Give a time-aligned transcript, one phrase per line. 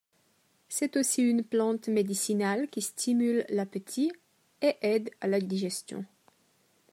[0.67, 4.11] C'est aussi une plante médicinale qui stimule l'appétit
[4.63, 6.03] et aide à la digestion.